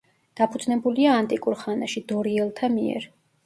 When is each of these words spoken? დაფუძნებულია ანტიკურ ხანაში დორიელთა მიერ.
დაფუძნებულია 0.39 1.11
ანტიკურ 1.19 1.59
ხანაში 1.61 2.05
დორიელთა 2.15 2.75
მიერ. 2.81 3.11